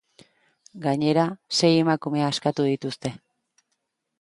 Gainera, 0.85 1.25
sei 1.59 1.71
emakume 1.81 2.25
askatu 2.31 2.67
dituzte. 2.71 3.13